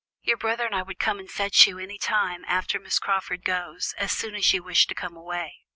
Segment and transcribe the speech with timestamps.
[0.23, 3.93] Your brother and I would come and fetch you any time, after Miss Crawford goes,
[3.99, 5.59] as soon as you wish to come away."